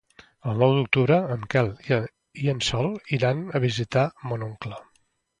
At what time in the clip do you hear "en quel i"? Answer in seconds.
1.33-2.49